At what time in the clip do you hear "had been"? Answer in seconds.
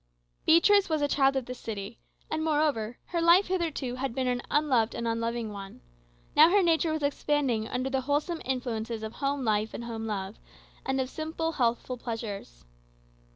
3.97-4.25